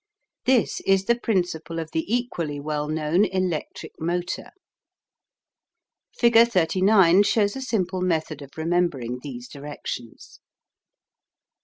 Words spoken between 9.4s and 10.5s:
directions.